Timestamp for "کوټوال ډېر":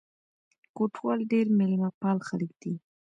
0.75-1.45